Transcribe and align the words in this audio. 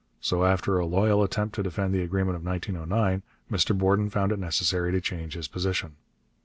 So, 0.19 0.45
after 0.45 0.79
a 0.79 0.85
loyal 0.87 1.21
attempt 1.21 1.53
to 1.53 1.61
defend 1.61 1.93
the 1.93 2.01
agreement 2.01 2.35
of 2.35 2.43
1909, 2.43 3.21
Mr 3.51 3.77
Borden 3.77 4.09
found 4.09 4.31
it 4.31 4.39
necessary 4.39 4.91
to 4.91 4.99
change 4.99 5.35
his 5.35 5.47
position. 5.47 5.95